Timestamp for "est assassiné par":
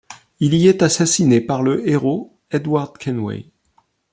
0.67-1.61